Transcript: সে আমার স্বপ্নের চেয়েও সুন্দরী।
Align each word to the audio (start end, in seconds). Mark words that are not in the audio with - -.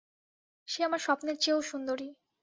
সে 0.67 0.79
আমার 0.83 0.99
স্বপ্নের 0.99 1.37
চেয়েও 1.37 1.61
সুন্দরী। 1.61 2.09